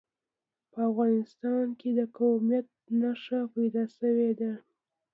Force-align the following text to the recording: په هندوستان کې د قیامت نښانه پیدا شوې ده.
په 0.73 0.81
هندوستان 0.95 1.67
کې 1.79 1.89
د 1.97 1.99
قیامت 2.17 2.67
نښانه 2.99 3.45
پیدا 3.53 3.83
شوې 3.97 4.31
ده. 4.39 4.51